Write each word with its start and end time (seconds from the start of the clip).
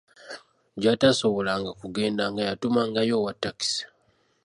Gy'ataasobolanga 0.81 1.71
kugendanga 1.79 2.41
yatumangayo 2.47 3.13
owa 3.19 3.31
takisi! 3.41 3.83